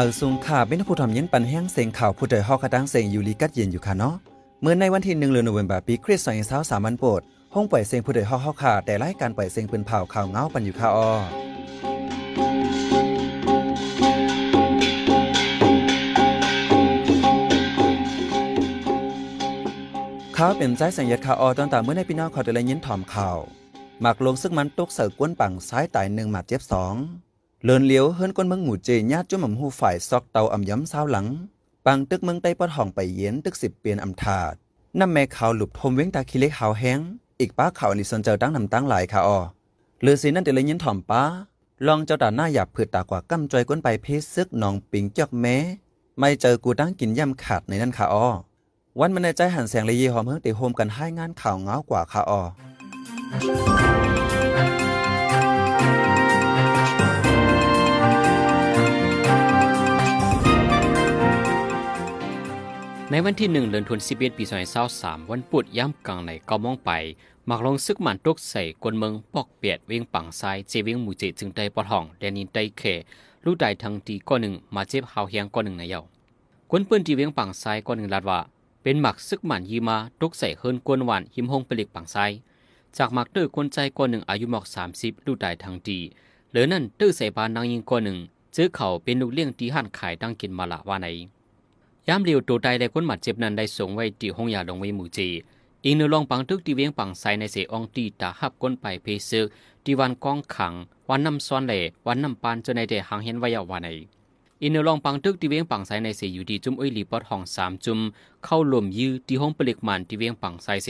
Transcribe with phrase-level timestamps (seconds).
[0.00, 4.14] มาซุงข่าเป็นผู้ทำยินปันแห้งเสียงข่าวผู้ใดฮอกกระดังเสียงอยู่ลีกัดเย็นอยู่ค่ะเนาะ
[4.62, 7.20] เมื่อในวันที่หนึ่งเดือนโนเวมบาปีคริสต์ศักราชสามวันโปด
[7.54, 11.10] ห้องปล่อยเสียงผู้ใดฮอกฮอกค่ะแต่รายการปล่อยเสียงปืนเผาข่าวเงาปันอยู่ค่ะออ
[20.36, 23.38] ข่าวเป็นใจสัญญาข่าวออตอนตามเมื่อในพี่น้องขอแต่ละยินถ่อมข่าว
[24.00, 26.96] หมักลงซึ่งมันตกเสือกวนปังซ้ายตายหนึ่งหมัดเจ็บสอง
[27.64, 31.26] เลินเลี้ยวเฮิรนก้นเมืองหมู่เจญาติจุ่มหำหูฝ่ายซอกเตาอ่ำย้ำเศร้าหลัง
[31.86, 34.52] ปังตึกเมืองไต้ปอดห้องไปเย็นตึกสิบเปลี่ยนอำถาด
[34.98, 36.98] น้ำแม่ขาวหลุบทมเว้งตาคิเล็กขาวแห้ง
[37.40, 39.38] อีกป้าขาวนี่สนเจอตั้งนำตั้งหลายค่ะออ
[40.02, 41.22] เลือสีนั่นเดเลยยินถ่อมป้า
[41.86, 45.56] ลองเจ้าตาหน้าหยาบผืดตากว่ากำจอยก้นไปเพศซึกหนองปิงจอกแม้
[46.18, 48.26] ไม่เจอกูตั้งกินย่ำขาดในนั่นค่ะออ
[49.00, 52.40] วันมันในใจหันแสงเลยยีหอมเฮิงติโฮมกันให้งานข่าวเงากว่าค่ะออ
[63.12, 64.44] ในวันที่หนึ่งเดือนธันวาคมปี
[64.86, 66.90] 2023วันปุดย่ำกลางในเก้ามองไป
[67.48, 72.82] มักลงซึกหมันตกใส่กวนเมืองปอกเปียดเวียงปังซ้ายเจเวียงหมู่เจจึงได้ปอดห้องแดนินได้เข
[73.44, 76.00] ลูกได้ทั้งตีก้อนหนึ่งมาเจ็บหาวเฮียงก้อนหนึ่งในเยา
[76.70, 78.40] กวนปืนที่เวียงปังซ้ายก้อนหนึ่งลาดว่า
[78.82, 82.30] เป็นหมักซึกหมันยีมาตกใส่เฮิรนกวนหวานหิมหงปลิกปังซ้าย
[82.96, 85.98] จากหมักตื้อคนใจก้อนหนึ่งอายุหมอกสามสิบลูกได้ทั้งตี
[86.50, 88.18] เหลือนั่นตื้อใส่บานนางยิงก้อนหนึ่ง
[88.52, 91.08] เจอเขาเป็นลูกเลี้ยงตีหันขายดังกินมาละว่าไหน
[92.12, 95.28] ยามเรียวตัวใดและคนหมัดเจ็บนั้นได้ส่งไว้ที่ห้องยาลงไว้หมู่จี
[95.84, 99.46] อีกนลองปังทึกที่เวียงปังไซในเสอองตีตาหับก้นไปเพซึก
[99.84, 100.72] ที่วันกองขัง
[101.08, 103.88] วันน้ำซ้อนเหล่วันน้ำปานจนในเดหางเห็นว้ยาววันไหน
[104.62, 107.98] อีกนลองปังทึกที่เวียงปังไซในเสอยู่ดีจุ่มเอ้ยลีปอดห้องสามจุ่ม
[108.44, 110.88] เข้าลมยื้อที่ห้องปลิกมันที่เวียงปังไซเส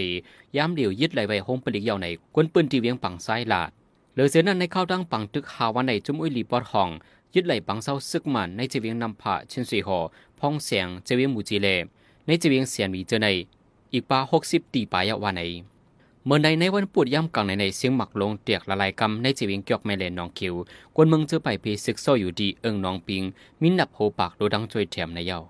[0.57, 3.71] ยามเรียวยึดไหลไว้ห้องปลิกยาวในกวนปืนที่เวียงปังไซลาด
[4.13, 6.91] เหลือเสียนั้นในเข้าดังปังทึกหาวันในจุ่มเอ้ยลีปอดห้อง
[7.35, 9.99] ยึดไหลปังเศร้าซึกมันในจีเวียงนำผาช่นสุยหอ
[10.41, 11.69] พ้องเสียงเจวียงมูจีเล
[12.27, 13.29] ในจีเวียงเสียนมีเจอใน
[13.93, 15.43] อีกปาหกสิบตีปายวันใน
[16.27, 20.55] เมื่อในในวันปวดย่ำกลางในในเสียงหมักลงเตียกละลายกำในจีเวียงเกียกแม่เลนน้องคิว
[20.95, 23.23] กวนเมืองเจอไปเพศึกโซอยู่ดีเอิงน้องปิง
[23.63, 25.41] มินดับโหปากโดดังจวยแถมในเย้า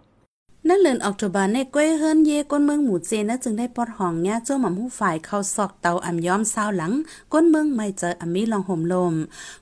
[0.68, 6.92] นั่นเลือนออกตุบาในก้วยเฮิรนเยก้นเมืองหมู่เจนะจึงได้ปอดห้องเนี่ยโจ้หม่ำหูฝ่ายเข้าซอกเตาอ่ำย้อมซาวหลัง
[7.32, 9.14] ก้นเมืองไม่เจออ่ำมีลองห่มลม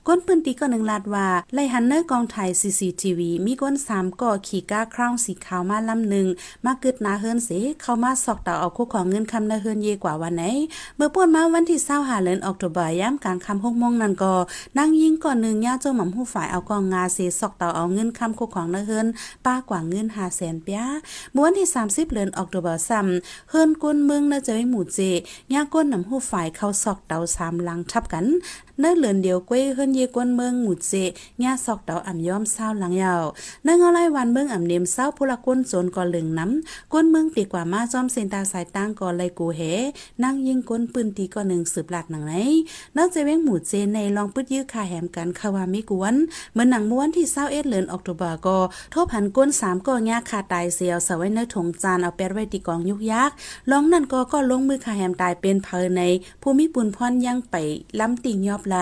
[0.07, 6.27] ก้นปืนตีก็หนึ่งลาดว่าไล่หันเนอร์กองไทย CCTV มีก้นสามก่อขี่ก้าคราวสีขาวมาลำหนึ่ง
[6.65, 7.49] มากึดนาเฮิรนเส
[7.81, 10.43] เข้ามาซอกเตาเอาคู่ของเงินคำนาเฮิรนเยกว่าวันไหน
[10.95, 14.33] เมื่อป่วนมาวันที่เศร้าหาเลือนออกตุบาย่ำกลางคำหกโมงนั่นก็
[14.77, 19.07] นั่งยิงก่อนหนึ่งย่าโจ้หม่ำหูฝ่ายเอากองงาเสซอกเตาเอาเงินคำคู่ของนาเฮิรน
[19.45, 20.88] ป้ากว่าเงินหาแสนเปีย
[21.33, 24.99] มื่อวันที่ 30เดือนออกตุลาซ้ำเฮิรนก้นเมืองน่าจะไว้หมู่เจ
[25.53, 28.25] ย่าก้นนำหูฝ่ายเข้าซอกเตาสามลังทับกัน
[28.79, 30.93] เนื้อเหลือนเดียวก้วยเฮิรนเยก้นเมืองหมู่เจ
[31.43, 33.23] ย่าซอกเตาอ่ำย้อมเศร้าหลังยาว
[33.63, 39.61] เนื้อเงาไล่วันเมืองอ่ำเนมเศร้าผู้ละก้นโจนก่อเหลืองน้ำก้นเมืองตีกว่ามาจอมเซนตาสายตั้งก่อไลกูเห
[40.23, 42.33] นั่งยิงก้นปืนตีก่อหนึ่งสืบหลักหนังไหน
[42.97, 46.15] นอกจากเว้งหมู่เจในลองปึดยื้อคาแหมกันคาวามิกวน
[46.51, 48.57] เหมือนหนังม้วนที่เศร้าเอ็ดเลือนออกตุบาก็
[48.93, 53.31] ทบหันก้นสามก่อย่าคาตายเสียวสไว้ในถงจานเอาแปดไว้ตีกองยุกยัก
[53.71, 56.01] ลองนั่นก็ก็ลงมือคาแหมตายเป็นเพอใน
[56.41, 57.55] ภูมิปุนพรยังไป
[57.99, 58.77] ล้ำติงยอบไหล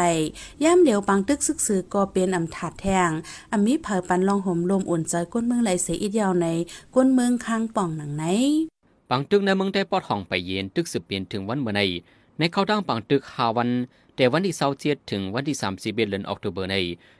[0.64, 3.12] ย่ามเหลียวปังตึกซึกซือก็เป็นอำถาดแทง
[3.52, 6.48] อำมีเผอปันลองห่มลมอุ่นใจก้นเมืองไหลเสียอีกยาวใน
[6.96, 8.24] ก้นเมืองค้างป่องหนังไหน
[9.10, 11.82] ปังตึกในเมืองได้ปอดห้องไปเย็นตึกสืบเปลี่ยนถึงวันเมื่อใน
[12.38, 13.70] ในเข้าดั้งปังตึกหาวัน
[14.16, 16.76] แต่วันที่เสาร์เจ็ดถึงวันที่สามสิบเดือนออกตุเบอร์ใน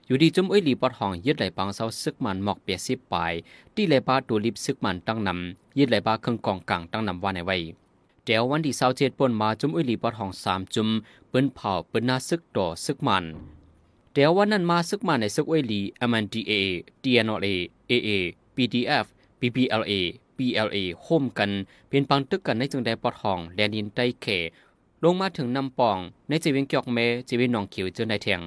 [0.08, 3.34] อยู่ดีจุ่มเอ้ยลีปอดห้องยึดไหลปังเสาซึกมันหมอกเปียสิบปลาย
[3.76, 7.58] ที่ไหลปาตัวลิบซึกมันตั้งนำยึดไหลปาเครื่องกองกลางตั้งนำวันในไว้
[8.30, 10.90] เดี๋ยววันที่เสาร์เจ็ดปนมาจุ่มเอ้ยลีปอดห้องสามจุ่ม
[11.30, 13.26] เปิ้นเผาเปิ้นหน้าซึกต่อซึกมัน
[14.14, 16.54] เดี๋ยววันนั้นมาซึกมันในซึกเอ้ยลี MNDAA
[17.04, 17.48] TNLA
[17.92, 18.10] AA
[18.56, 19.06] PDF
[19.40, 19.94] PPLA
[20.38, 21.52] PLA โฮมกัน
[21.90, 24.26] เป็นปังตึกกันในจึงได้ปอดห้องแดนดินใต้เข
[25.04, 25.98] ลงมาถึงนำปอง
[26.28, 28.42] ในจีเวียงเกียกเมจีเวียงหนองเขียวเจอในแทง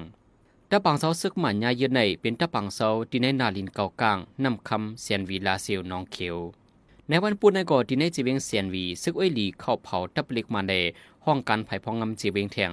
[0.69, 6.37] ตาปังเซาซึกหมันยายืนในเป็นตาปังเซาที่ในนาลินเก่ากลางนำคำเสียนวีลาเซียวหนองเขียว
[7.13, 10.73] ในวันปุนในก่อที่ในจีเวงเสียนวีซึกอ้อยหลีเข้าเผาตับเล็กมาใน
[11.25, 12.71] ห้องการไผ่พองงำจีเวงแทง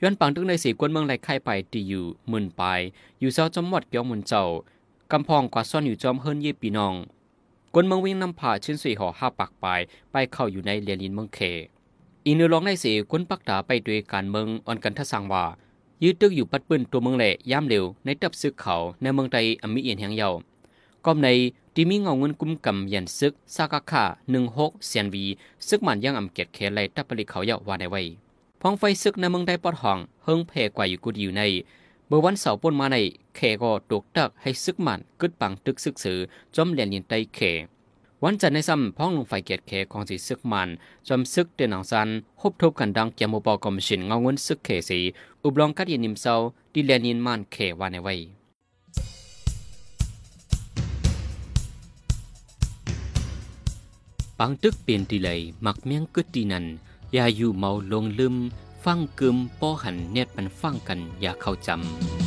[0.00, 2.62] ย้อนปังตึกในสีกวนเมืองไหลไข่ไปตีอยู่มื่นป
[3.20, 4.42] อยู่เซาจอมหมดเกี่ยวมุนเจ้า
[5.12, 6.94] กำพองกว่าซ่อนอยู่จอมเฮิรนเย่ปีนอง
[7.74, 9.64] กวนเมืองวิ่งนำผ่าชิ้นสุยห่อห้าปากไป
[10.12, 11.38] ไปเข้าอยู่ในเรียนลินเมืองเค
[12.26, 15.44] อีนอร้องในสียคนปักตาไปด้วยการเมืองอ่อนกันทสังว่า
[16.02, 20.28] ยืดตึกอยู่ปัดปืนตัวเมืองแหล่ย่ำเร็วในตับซึกเขาในเมืองไทยอมิเอียนแห่งเยา
[21.04, 21.28] ก้อมใน
[21.78, 25.24] ที่มีเงาเงินกุมกำยันซึกซากาคาหนึ่งหกเซียนวี
[25.68, 28.02] ซึกมันยังอำเกียดเขไลตับผลิเขาเยาว่าในไว้
[28.60, 31.42] พองไฟซึกในเมืองไทยปอดห้องเฮิงเพกว่าอยู่กุดอยู่ใน
[32.08, 32.96] เมื่อวันเสาร์ป่นมาใน
[33.36, 36.18] แขก็ตกตักให้ซึกมันกึดปังตึกซึกสือ
[36.54, 37.40] จอมเลียนยินไตแข
[38.22, 40.68] วันจันทร์ในซ้ำพ้องลงไฟเกียรติแขของสีซึกมัน
[41.08, 42.08] จอมซึกเดนหนังซัน
[42.40, 44.98] ฮบทบกันดังแกมบอกอมชินเงาเงินซึกแขสี
[45.42, 46.34] อุบลองกัดยินนิมเซา
[46.72, 48.35] ดิเลียนยินมันแขวานในไว้
[54.38, 56.64] ปังตึกเปลี่ยนตีเลยมักเมียงกึดตีนัน
[57.12, 58.34] อย่าอยู่เมาลงลืม
[58.84, 62.25] ฟังกึมป้อหันเน็ดมันฟังกันอย่าเข้าจำ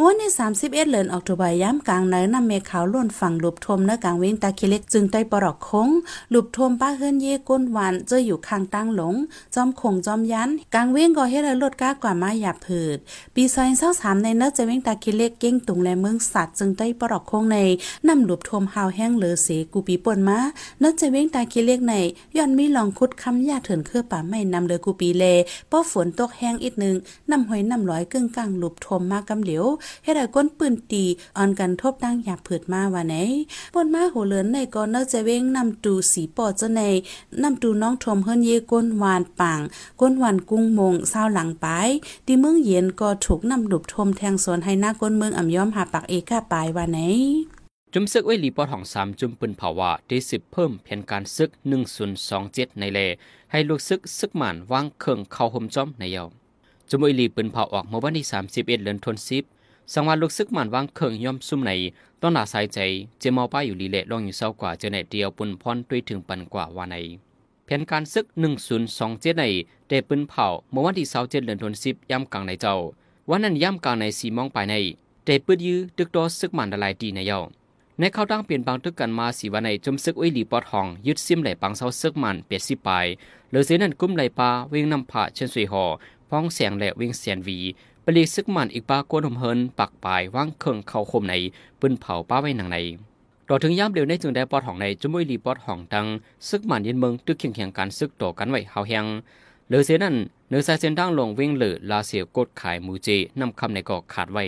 [0.00, 5.88] ม้วนใน 31เดือนออกตุบายย้ำกลางในนำเมฆขาวล้วนฝั่งหลุบทมเนื้อกลางเว้งตาคิเล็กจึงได้ปลอกคง
[6.30, 9.14] หลุบทมป้าเฮือนเย่ก้นหวานเจออยู่ข้างตั้งหลง
[9.54, 12.98] จอมคงจอมยันกลางเว้งก็เฮ็ดให้ลดก้ากว่ามาหยาบผืด
[13.34, 17.58] ปีซอยเศร้าสามในเนื้อจะเว้งตาคิเล็กเก้งตุงและเมืองสัตว์จึงได้ปลอกคงใน
[18.08, 20.38] นำหลุบทมหาวแห้งเหลือเสกูปีป่นมา
[20.80, 21.94] เนื้อจะเว้งตาคิเล็กใน
[22.36, 25.24] ย้อนมีลองคุดคำยาเถินเครือป่าไม่นำเลือกูปีเล
[25.70, 26.94] ป้อฝนตกแห้งอีกนึง
[27.30, 29.66] นำหอยนำร้อยกึ่งกลางหลุบทมมากำเหลียว
[30.04, 31.04] เฮ็ดให้ก้นปืนตี
[31.36, 33.14] ออนกันทบดังหยาบผืดมาว่าไหน
[33.74, 36.82] ปนมาโหเลินในก็เนอจะเว้งนำตูสีปอเจ้าใน
[37.42, 39.60] นำตูน้องทมเฮิรนเยก้นวานปัง
[40.00, 41.66] ก้นวานกุ้งมงเศร้าหลังไป
[42.26, 46.98] ตีเมืองเย็นก็ถูกนำดุบทมแทงสวนให้หน้าก้นเมืองอ่ำย้อมหาปักเอกาปายว่าไหน
[47.92, 53.00] จุมซึกไว้หลีปอดของสามจุมปืนเผาวะได้สิบเพิ่มแผนการซึกหนึ่งศูนย์สองเจ็ดในเล
[53.50, 56.24] ให้ลูกซึกซึกหมานวางเครื่องเข้าห่มจอมในเยา
[56.88, 59.55] จุมไว้หลีปืนเผาออกเมื่อวันที่สามสิบเอ็ดเดือนธันวาคม
[59.92, 61.72] สังวาลูกซึกหมันวางเครงย่อมซุ่มใน
[62.20, 62.78] ต้องหนาสายใจ
[63.18, 66.96] เจมอป้าอยู่ลีเละลองอยู่เศร้ากว่าเจอในเดียวปุ่นพรด้วยถึงปันกว่าว่าใน
[67.64, 69.44] แผนการซึกหนึ่งศูนย์สองเจ็ดใน
[69.88, 72.74] เดปืนเผาเมื่อวันที่เสาร์เจ็ดเดือนธันวาคมย่ำกลางในเจ้า
[73.30, 74.74] วันนั้นย่ำกลางในสีมองไปใน
[75.24, 77.40] เดปืนยื้อดึกดอซึกหมันละลายดีในเย้า
[77.98, 83.06] ในเข้าตั้งเปลี่ยนบางตึกกันมาสีวันในจมซึกอุ้ยหลีปอดห้องยึดซิมไหลปังเสาซึกมันเปียดสิปลาย
[83.48, 85.84] เหลือเสียนั่นกุ้มไหลปลาเวงนำผ่าเชิญสวยหอ
[86.30, 87.58] พ้องแสงและเวงเสียนวี
[88.08, 91.34] ปลีซึกมันอีกปากวนหมเฮินปักปลายว่างเครื่องเข้าคมใน
[91.80, 92.78] ปืนเผาป้าไว้หนังใน
[93.48, 96.06] ต่อถึงย่ามเดียวในจึงได้ปอดห้องในจมุยลีปอดห้องดัง
[96.48, 99.06] ซึกมันยินเมืองตึกเคียงเคียงการซึกต่อกันไว้เฮาแหง
[99.66, 100.14] เหลือเสียนั่น
[100.48, 103.08] เนื้อสายเส้นดังลงเว่งเหลือลาเสียกดขายมูเจ
[103.40, 104.44] นำคำในกอกขาดไว้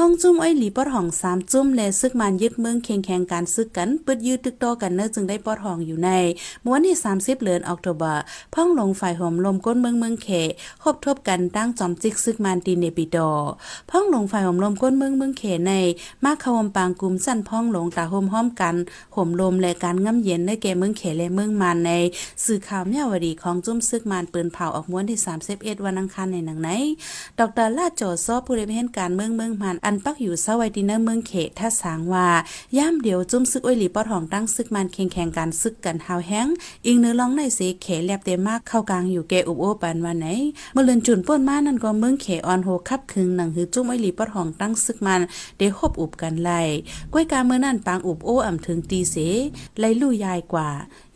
[0.00, 6.10] ห้องจุ้มไอ้หลีปอดห้องสามจุ้มและซึกมันยึดเมืองเคียงแข่งการซึกกันปึดยืดตึกโตกันเนอจึงได้ปอดห้องอยู่ใน
[6.64, 8.14] ม้วนที่30เดือนออกตุบา
[8.54, 10.28] พ่องลงฝ่ายหอมลมก้นเมืองเมืองเข
[10.82, 13.30] คบทบกันตั้งจอมจิกซึกมันตีเนปิดอ
[13.90, 15.72] พ่องลงฝ่ายหอมลมก้นเมืองเมืองเขใน
[16.24, 18.76] มาขวมปางกลุ่มสั้นพ่องหลงตาโฮมห้อมกัน
[19.16, 21.90] ห่มลมและการง่ำเย็นในแก่เมืองเขและเมืองมันใน
[22.44, 25.18] สื่อข่าวเมียวดีของจุ้มซึกมันปืนเผาออกม้วนที่
[25.52, 26.70] 31วันอังคารในหนังไหน
[27.38, 32.28] ดอกเตอรลาดโจซอผู้ได้เห็นการเมืองเมืองมันอันปักอยู่เศร้าไวดินเนอร์เมืองเขตท่าสางว่า
[32.78, 36.46] ย่ามเดียวจุ้มซึกอ้อยหลีปอดห้องตั้งซึกมันเคียงแข่งการซึกกันหาวแห้ง
[36.86, 40.26] อิงเนื้อร้องในเสเขแลบเต็มมากเข้ากลางอยู่แกอุบโอปันวันไหน
[40.72, 45.20] เมื่อเลือนจุนป้นมานั่นก็เมืองเขออนโฮคับคึงหนังหือจุ้มอ้อยหลีปอดห้องตั้งซึกมัน
[45.56, 46.60] เดฮบอุบกันไล่
[47.12, 49.16] ก้วยกาเมื่อนั่นปางอุบโออ่ำถึงตีเส
[49.78, 50.68] ไล่ลู่ยายกว่า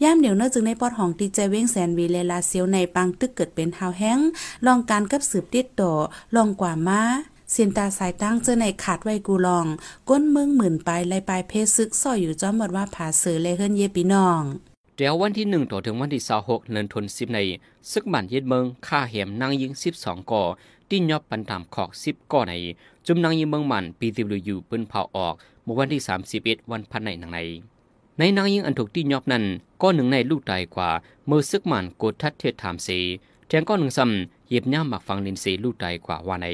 [0.03, 4.19] ย่ามเดียวเนื้อจึงในปอดห้องตีใจเว้งแสนวีเลลาเซียวในปางตึกเกิดเป็นหาวแห้ง
[4.67, 5.93] ลองการกับสืบติดต่อ
[6.37, 7.03] ลองกว่ามา
[7.52, 9.67] เสียนตาสายตั้งเจอในขาดไว้กูลอง
[10.08, 14.43] ก้นเมืองหมื่นไปไลปลายเพศซึกซ่อยอยู่จอมหมดว่าผาเสือเลยเฮิรนเยปีน้อง
[14.97, 17.38] เดี๋ยววันที่หนึ่งต่อถึงวันที่สหกเดือนธันวาคมใน
[17.90, 20.42] ซึกบันเย็ดเมืองฆ่าเหมนางยิงสิบสองก่อ
[20.88, 22.54] ที่ยอบปันตามขอกสิบก่อใน
[23.07, 27.38] จุมนางยิงเมืองมันปีติวอยู่ปืนเผาออกเมื่อวันที่สามสิบเอ็ดวันพันในหนังใน
[28.19, 29.45] ในนางยิงอันถูกที่ยอบนั้น
[29.83, 30.90] ก็หนึ่งในลูกตายกว่า
[31.26, 32.88] เมื่อซึกมันโกดทัดเทศถามเส
[33.47, 36.49] แทงก็หนึ่งซ้ำเหยียบย่ำหมักฟังลินเสลูกตายกว่าว่าใน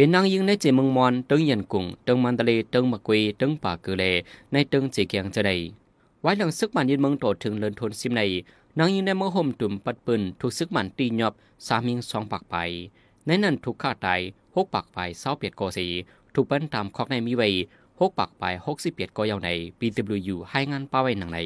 [0.00, 4.04] เป็นนางยิงในเจเมืองมอนตึงยันกุงตึงมันตะเลตึงมะกวีตึงป่าเกเล
[4.52, 5.56] ในตึงเจเกียงจะได้
[6.22, 8.22] ไว้หลังซึกมันยินเมืองโตถึงเลินทนซิมใน
[8.78, 11.32] นางยิงในเมืองห่มตุ่มปัดปืนถูกซึกมันตีหยอบ
[11.66, 12.56] สามิงสองปากไป
[13.26, 14.20] ในนั้นถูกฆ่าตาย
[14.54, 15.86] หกปากไปเศร้าเปียดโกสี
[16.34, 17.48] ถูกปั้นตามคอกในมีไว้
[18.00, 21.38] หกปากไปหกสิบเปียดก็ยาวในปีตบลูอยู่ให้งานป้าไว้หนังใน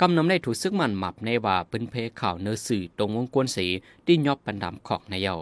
[0.00, 3.66] กำนำได้ถูกซึกมันหมับในว่าเป็นเพข่าวเนื้อสื่อตรงวงกวนสี
[4.06, 5.36] ที่ยอบปันดามขอกในเยา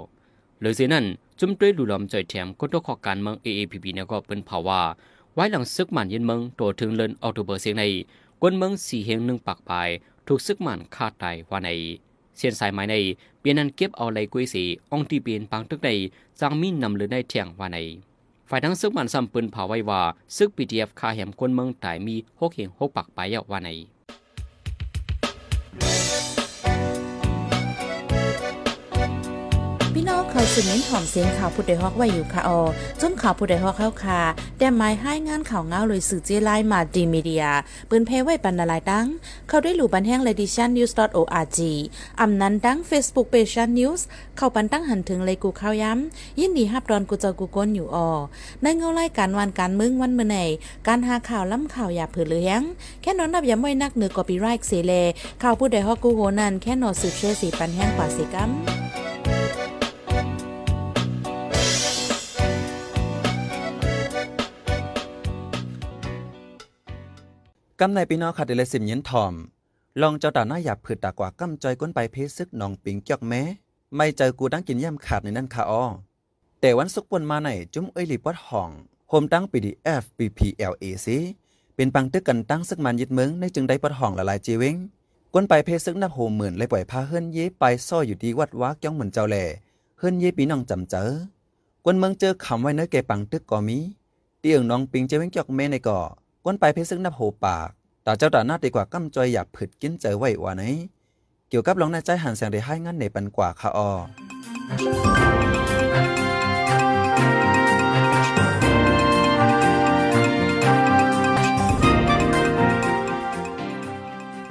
[0.61, 1.07] หรือเสียนั้น
[1.39, 4.81] จุ่มด้วยหลุลอมใจแถมก็ต้องขอการเมือง AAPP เนี่ยก็เป็นภาวะ
[5.35, 7.85] ไว้หลังซึกมันยินเมืองตัวถึงเลินออกตุเบอร์เสียงใน
[8.41, 9.89] กวนเมืองสี่เฮงหนึ่งปากปลาย
[10.27, 11.71] ถูกซึกมันฆ่าตายว่าใน
[12.37, 12.95] เสียนสายไม้ใน
[13.41, 15.91] เปลี่ยนนันเก็บเอาไหลกุ้ยสีองตีเปลี่ยนปางตึกใน
[16.41, 17.79] จางมีนำเลือในเทียงว่าใน
[18.49, 20.01] ฝ่ายทั้งซึกมันซ้ำปืนเผาไว้ว่า
[20.37, 23.71] ซึก PDF คาแหมกวนเมืองตายมีหกเฮงหกปากปลายว่าใน
[30.39, 32.61] องเคอยสืบเน้นถ่อมเสียงข่าวผู้ใดฮอกไว้อยู่ค่ะออ
[33.01, 34.21] จนข่าวผู้ใดฮอกเข้าค่ะ
[34.59, 37.47] แต่หมายให้งานข่าวเงาเลยสื่อเจไลน์มาดีมีเดีย
[37.89, 39.07] ปืนเพไว้ปันนาลายดัง
[39.49, 41.59] เข้าด้วยหลู่บันแห้ง ledition news org
[42.21, 44.01] อำนั้นดัง Facebook page news
[44.37, 48.09] เข้าปันตั้งหันถึงเลยกูข้าวย้ำยินดีฮับดอนกูเจ้ากูก้นอยู่ออ
[48.63, 50.39] ในเงาไล่การวันการมึงวันเมื่อไหน
[50.87, 52.61] การหาข่าวล้ำข่าวอย่าเผือเลี้ยง
[53.03, 54.93] แค่นอนนับย้ำไว้นักเหนือกอปีไรค์เสเล
[55.43, 58.53] ข่าวผู้ใดฮอกกูโหนันแค่นอสืบเชื่อสีปันแห้งกว่าสีกัม
[67.83, 69.35] กำในปีนอขัดเดลสิมเย็นทอม
[70.01, 73.43] ลองเจ้าตาหน้าหยาบผืดตากว่ากำจอยก้นไปเพซึกหนองปิงจอกแม้
[73.97, 75.85] ไม่เจอกูดังกินย่ำขาดในนั่นค่ะอ้อ
[76.61, 78.71] แต่วันสุกปนมาไหนจุ้มเอ้ยหลีปอดห้อง
[79.09, 81.19] โฮมตั้งปีดีเอฟปีพีเอลเอซี
[81.75, 84.77] เป็นปังตึกกันตั้งซึกมันยึดเมืองในจึงได้ปอดห้องละลายจีเวง
[85.35, 89.45] ก้นไปเพซึกนับโหหมื่นเลยปล่อยพาเฮิรนเย่ไปซ่ออยู่ดีวัดวักจ้องเหมือนเจ้าแหล่
[89.99, 91.05] เฮิรนเย่ปีน้องจำเจอ
[91.85, 93.79] กวนเมืองเจอคำไว้เนื้อแกปังตึกก่อมี
[94.41, 96.01] เตียงน้องปิงเจเวงจอกแม่ในก่อ
[96.51, 97.69] ก้นไปเพซึกนับโหปาก
[98.07, 100.63] ต่เจ้าตาหน้าดีกว่าก้ำจอยอยากผึดกินเจอไว้ว่าไหน
[101.49, 103.81] เกี่ยวกับลองในใจหันแสงได้ให้งั้นในปันกว่าค่ะอ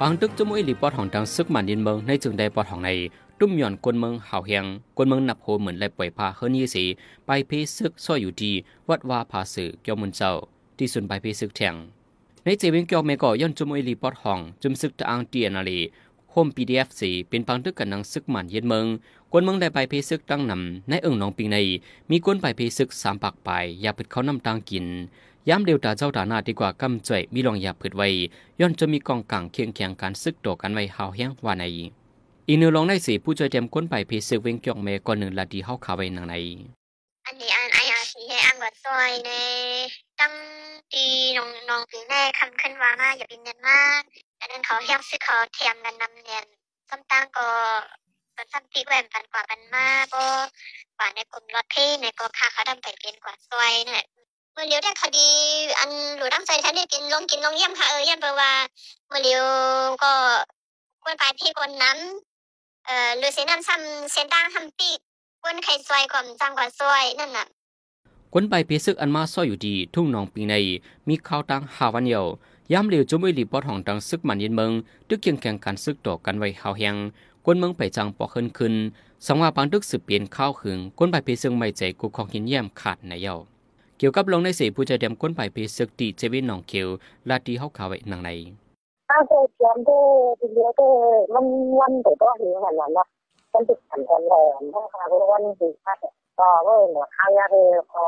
[0.00, 2.90] ปางตึกจมวยลีปอดของดังซึกมันดินเมืองในจึงได้ปอดของใน
[3.38, 4.64] ตุ้มหย่อนกวนเมืองห่าวเฮียง
[4.96, 6.84] กวนเมืองนับโหเหมือนและปล่อยพาเฮิรนยี่สี
[7.26, 8.52] ไปเพซึกซ่อยอยู่ดี
[8.88, 10.32] วัดว่าภาสือเกี่ยวมุนเจ้า
[10.78, 11.74] ที่สุนไปเพซึกแทง
[12.44, 15.80] ในเจวิงเกียวเมก่อย่อนจมวยลีปอดของจุมซึกตะอังเตียนาลี
[16.30, 18.86] โฮมปีดีเอฟสีเป็นปังตึกกันนังซึกมันเย็นเมือง
[19.32, 21.56] กวนเมืองได้ไปเพซึกตั้งนำในเอิงหนองปิงใน
[22.10, 23.48] มีกวนไปเพซึกสามปากไป
[23.82, 24.86] อยาปิดเขานำตังกิน
[25.48, 28.08] ย้ำเร็วตาเจ้าตาหน้าดีกว่ากำจ่วยมีลองยาผืดไว้
[28.60, 31.64] ย้อนจะมีกองกลางเคียงเคียงการซึกโตกันไว้หาวแห้งว่าใน
[32.48, 36.34] อีกหนึ่งลองได้สีผู้ช่วยเตรียมค้นไปเพซึกเวงเกียงเมก่อนหนึ่งลาดีเฮาขาไว้นางใน
[37.26, 37.77] อันนี้อัน
[38.88, 39.30] ว่าซอยใน
[40.20, 40.34] ตั้ง
[40.92, 41.04] ตี
[41.36, 44.02] น้องน้องปีแน่คำขึ้นว่ามาอย่าบินเนียนมาก
[44.40, 46.44] อันนั้นเขาเฮียงซื้อเขาเทียมกันนำเนียน
[46.88, 47.46] ซ้ำตั้งก็
[48.34, 50.22] เป็นซ้ำปีแหวนปันกว่าปันมาบ่
[50.96, 54.04] กว่าในกลุ่มรถเพ่ในก็ค่าเขาดำไปเป็นกว่าซอยเนี่ย
[54.52, 55.28] เมื่อเลี้ยวได้คดี
[55.78, 58.52] อันหลูตั้งใจท่านได้กินลงกินลงเยี่ยมค่ะเออยันเปว่า
[59.08, 59.44] เมื่อเลี้ยว
[60.02, 60.12] ก็
[61.02, 64.98] กวนไปที่คนน้ำเอ่อหรือเสน้ำซ้ำเส้นตั้งทำปีก
[65.44, 67.48] ก้นไข่ซอยก่อมจังกว่าซอยนั่นน่ะ
[68.32, 70.54] ค้นไปเพซึกอันมาซ่อยอยู่ดี ทุ่งหนองปีใน
[71.08, 72.24] มีข่าวตังหาวันเดียว
[72.72, 74.70] ย้ำเร็วจมวยลีปอดของดังซึกมันเย็นเมือง
[75.08, 76.96] ตึกเคียงแข่งการซึกโตกันไว้หาวแหง
[77.44, 78.74] กวนเมืองไปจังปอกขึ้นขึ้น
[79.26, 83.34] สังว่าปังตึกสืบเปลี่ยนข้าวขึงก้นไปเพซึกไม่ใจกูของหินเยี่ยมขาดในเยา
[83.98, 86.86] เกี่ยวกับลงในเสียผู้ใจเดียมก้นไปเพซึกตีเจวินหนองเขียว
[87.28, 88.30] ลาดีเฮาขาวไว้นางใน
[89.10, 89.98] ถ้าเคยเตรียมได้
[90.40, 90.88] ทีเดียวได้
[91.34, 91.44] มัน
[91.80, 93.08] วันแต่ก็เห็นขนาดนั้น
[93.52, 95.98] มันติดขันกันแรงนะคะเพราะวันที่พัด
[96.38, 98.04] ก็ว่าหนูข้าวยาเลยพอ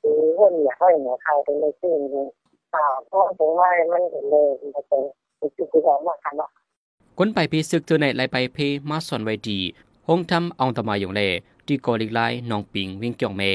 [0.00, 1.94] หรือหุ้นอยากให้หนูข้าวเป็นเลยซึ่ง
[2.74, 5.02] อ่าเพราะถึงว่ามันเห็นเลยมันเป็น
[5.56, 6.50] จุดที่เรามาคันเนาะ
[7.18, 8.58] ก้นไปเพซึกเจอในไหลไปเพ
[8.90, 9.58] มาสอนไว้ดี
[10.08, 11.20] หงทำเอาตมาอย่างแล
[11.66, 12.20] ที่กอลิกไล
[12.50, 13.52] น้องปิงวิ่งเกี่ยวแม่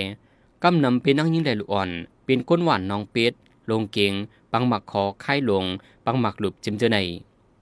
[0.64, 1.90] กำนำเป็นนั่งยิ่งได้ลูกอ่อน
[2.26, 3.34] เป็นก้นหวานน้องเป็ด
[3.70, 4.14] ลงเกง
[4.52, 5.66] ปังหมักคอค่ายลง
[6.06, 6.98] ปังหมักหลุบจิมเจอใน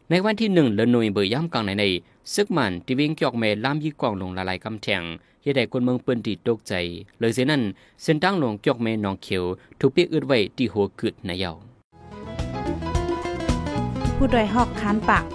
[0.10, 1.86] ในวันที่หนึ่งเลือนน่วยเบยย่ำกลางในใน
[2.34, 5.04] ซึกมันที่วิ่งเกี่ยวแม่ล่ามยี่กวางลงละลายกำแทง
[5.46, 6.74] เฮ็ดให้คนเมืองเปิ้นติดตกใจ
[7.20, 7.64] เลยเสียนั้น
[8.04, 9.44] เส้นทางลงเกี่ยวแม่น้องเขียว
[9.80, 11.52] ถูกเปียกอึดไว้ที่หัวกึดในเยา
[14.16, 15.26] ผู้ดยหอกคานปาก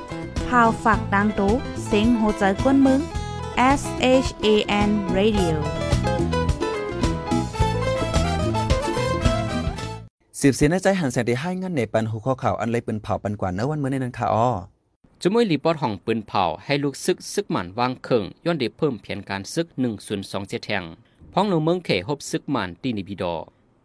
[0.48, 1.52] พาวฝากดังตู้
[1.84, 3.00] เสียงโหใจกวนมึง
[3.80, 3.82] S
[4.24, 4.46] H A
[4.88, 5.54] N Radio
[10.40, 14.48] สืบเสียในใจหันแสงได้ให้งั้นในปันหัวข้อข่าวอันเลยเป็นเผาปันกว่าเนื้อวันเมื่อในนั้นค่ะอ้อ
[15.22, 20.84] จมวยรีปอดห้องปืนเผาให้ลูกซึกซึกหมันวางเคิงย้อนเดเพิ่มแผนการซึก1 0 2เจแทง
[21.32, 23.34] พ้องลงเมืองเขฮบซึกหมันตีนิบิดอ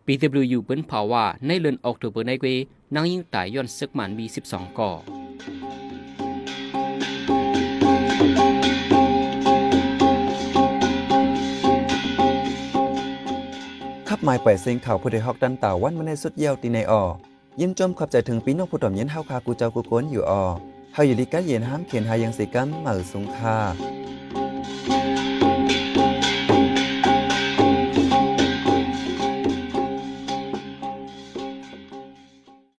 [0.05, 2.47] PWU ปืนเผาว่าในเดือนออกตุเบอร์ในเกว
[2.95, 4.91] นางยิงตายย้อนซึกหมันมี 12ก่อ
[14.07, 17.01] ขับหมายปล่อยเสียงข่าวผู้ใดฮอกดันต่าวันมาในสุดเยี่ยวตีในออ
[17.59, 20.43] ยินจมขอบใจถึงปีน้องผู้ถ่อมเย็นเฮาคากูเจ้ากูโกนอยู่ออ
[20.95, 23.57] เฮาอยู่ดีกะเย็นห้ามเขียนหายังสิกัมเหมือสุงคา